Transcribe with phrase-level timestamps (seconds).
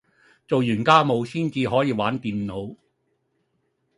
[0.47, 2.75] 做完家務先至可以玩電腦